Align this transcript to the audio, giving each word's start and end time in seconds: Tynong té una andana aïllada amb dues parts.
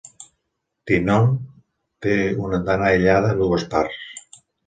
Tynong 0.91 1.27
té 2.07 2.15
una 2.45 2.59
andana 2.61 2.87
aïllada 2.89 3.31
amb 3.35 3.45
dues 3.45 3.67
parts. 3.77 4.43